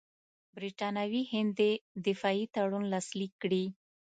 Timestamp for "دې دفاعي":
1.59-2.45